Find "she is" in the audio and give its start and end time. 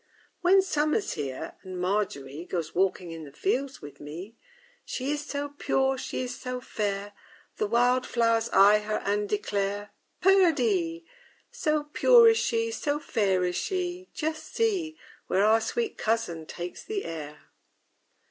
4.83-5.23, 5.95-6.35